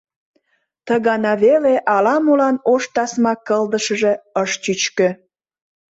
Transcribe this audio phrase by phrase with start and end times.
[0.85, 5.09] Ты гана веле ала-молан ош тасма кылдышыже ыш чӱчкӧ...